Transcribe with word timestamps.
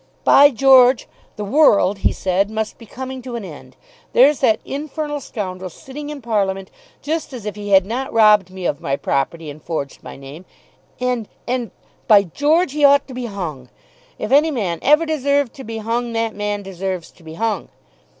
"By 0.23 0.49
George! 0.49 1.07
the 1.35 1.45
world," 1.45 1.99
he 1.99 2.11
said, 2.11 2.49
"must 2.49 2.79
be 2.79 2.87
coming 2.87 3.21
to 3.21 3.35
an 3.35 3.45
end. 3.45 3.75
There's 4.13 4.39
that 4.39 4.59
infernal 4.65 5.19
scoundrel 5.19 5.69
sitting 5.69 6.09
in 6.09 6.23
Parliament 6.23 6.71
just 7.03 7.33
as 7.33 7.45
if 7.45 7.55
he 7.55 7.69
had 7.69 7.85
not 7.85 8.11
robbed 8.11 8.49
me 8.49 8.65
of 8.65 8.81
my 8.81 8.95
property, 8.95 9.47
and 9.47 9.61
forged 9.63 10.01
my 10.01 10.15
name, 10.15 10.45
and 10.99 11.29
and 11.47 11.69
by 12.07 12.23
George! 12.23 12.71
he 12.71 12.83
ought 12.83 13.07
to 13.09 13.13
be 13.13 13.27
hung. 13.27 13.69
If 14.17 14.31
any 14.31 14.49
man 14.49 14.79
ever 14.81 15.05
deserved 15.05 15.53
to 15.53 15.63
be 15.63 15.77
hung, 15.77 16.13
that 16.13 16.33
man 16.33 16.63
deserves 16.63 17.11
to 17.11 17.21
be 17.21 17.35
hung." 17.35 17.69